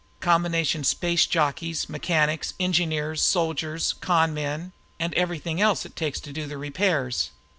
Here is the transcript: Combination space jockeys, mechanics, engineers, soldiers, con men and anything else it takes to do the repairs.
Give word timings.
Combination 0.19 0.83
space 0.83 1.27
jockeys, 1.27 1.87
mechanics, 1.87 2.55
engineers, 2.59 3.21
soldiers, 3.21 3.93
con 4.01 4.33
men 4.33 4.71
and 4.99 5.13
anything 5.13 5.61
else 5.61 5.85
it 5.85 5.95
takes 5.95 6.19
to 6.21 6.33
do 6.33 6.47
the 6.47 6.57
repairs. 6.57 7.29